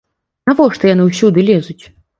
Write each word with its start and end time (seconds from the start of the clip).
Навошта 0.51 0.89
яны 0.93 1.03
ўсюды 1.11 1.39
лезуць? 1.51 1.81